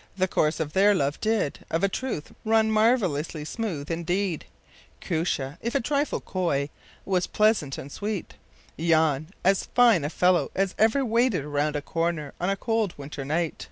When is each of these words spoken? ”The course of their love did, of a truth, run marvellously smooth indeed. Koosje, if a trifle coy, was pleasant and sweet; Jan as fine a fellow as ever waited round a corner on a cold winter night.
”The 0.18 0.28
course 0.28 0.60
of 0.60 0.74
their 0.74 0.94
love 0.94 1.18
did, 1.22 1.60
of 1.70 1.82
a 1.82 1.88
truth, 1.88 2.34
run 2.44 2.70
marvellously 2.70 3.46
smooth 3.46 3.90
indeed. 3.90 4.44
Koosje, 5.00 5.56
if 5.62 5.74
a 5.74 5.80
trifle 5.80 6.20
coy, 6.20 6.68
was 7.06 7.26
pleasant 7.26 7.78
and 7.78 7.90
sweet; 7.90 8.34
Jan 8.78 9.28
as 9.42 9.64
fine 9.74 10.04
a 10.04 10.10
fellow 10.10 10.50
as 10.54 10.74
ever 10.78 11.02
waited 11.02 11.46
round 11.46 11.76
a 11.76 11.80
corner 11.80 12.34
on 12.38 12.50
a 12.50 12.56
cold 12.58 12.92
winter 12.98 13.24
night. 13.24 13.68